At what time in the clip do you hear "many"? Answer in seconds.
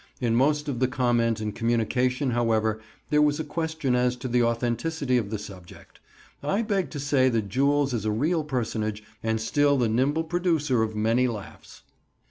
10.95-11.27